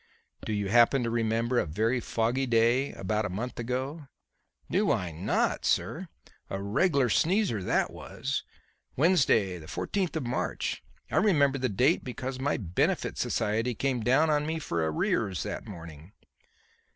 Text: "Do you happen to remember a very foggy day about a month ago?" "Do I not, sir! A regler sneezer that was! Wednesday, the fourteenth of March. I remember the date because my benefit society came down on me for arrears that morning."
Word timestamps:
"Do 0.45 0.51
you 0.51 0.69
happen 0.69 1.03
to 1.03 1.11
remember 1.11 1.59
a 1.59 1.67
very 1.67 1.99
foggy 1.99 2.47
day 2.47 2.91
about 2.93 3.23
a 3.23 3.29
month 3.29 3.59
ago?" 3.59 4.07
"Do 4.71 4.91
I 4.91 5.11
not, 5.11 5.63
sir! 5.63 6.07
A 6.49 6.59
regler 6.59 7.07
sneezer 7.07 7.61
that 7.61 7.91
was! 7.93 8.43
Wednesday, 8.95 9.59
the 9.59 9.67
fourteenth 9.67 10.15
of 10.15 10.25
March. 10.25 10.81
I 11.11 11.17
remember 11.17 11.59
the 11.59 11.69
date 11.69 12.03
because 12.03 12.39
my 12.39 12.57
benefit 12.57 13.19
society 13.19 13.75
came 13.75 13.99
down 14.01 14.31
on 14.31 14.47
me 14.47 14.57
for 14.57 14.83
arrears 14.91 15.43
that 15.43 15.67
morning." 15.67 16.13